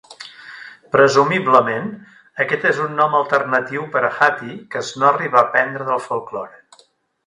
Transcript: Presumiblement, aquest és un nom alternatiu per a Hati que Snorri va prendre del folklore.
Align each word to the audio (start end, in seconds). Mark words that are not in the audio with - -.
Presumiblement, 0.95 1.91
aquest 2.47 2.67
és 2.71 2.81
un 2.87 2.97
nom 3.03 3.19
alternatiu 3.21 3.87
per 3.95 4.05
a 4.09 4.13
Hati 4.19 4.59
que 4.75 4.87
Snorri 4.93 5.35
va 5.39 5.49
prendre 5.57 5.91
del 5.95 6.07
folklore. 6.13 6.87